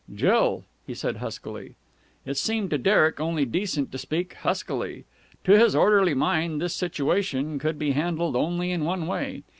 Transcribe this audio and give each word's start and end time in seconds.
"Jill!" 0.11 0.63
he 0.87 0.95
said 0.95 1.17
huskily. 1.17 1.75
It 2.25 2.35
seemed 2.35 2.71
to 2.71 2.79
Derek 2.79 3.19
only 3.19 3.45
decent 3.45 3.91
to 3.91 3.99
speak 3.99 4.33
huskily. 4.33 5.05
To 5.43 5.51
his 5.55 5.75
orderly 5.75 6.15
mind 6.15 6.59
this 6.59 6.73
situation 6.73 7.59
could 7.59 7.77
be 7.77 7.91
handled 7.91 8.35
only 8.35 8.71
in 8.71 8.83
one 8.83 9.05
way. 9.05 9.43